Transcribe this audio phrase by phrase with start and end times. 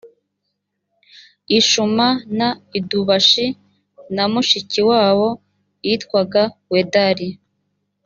[1.57, 2.07] ishuma
[2.37, 3.45] na idubashi
[4.15, 5.27] na mushiki wabo
[5.85, 7.27] yitwaga wedari